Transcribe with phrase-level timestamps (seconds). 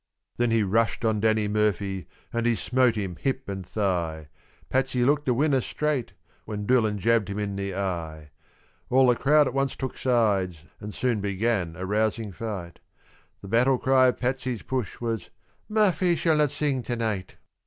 [0.37, 4.29] Then he rushed on Danny Murphy and he smote him hip and thigh;
[4.67, 6.13] Patsy looked a winner straight,
[6.45, 8.31] when Doolan jabbed him in the eye.
[8.89, 12.79] All the crowd at once took sides, and soon began a rousing fight;
[13.43, 15.29] The battle cry of Patsy's push was
[15.69, 17.35] "Murphy shall not sing to night."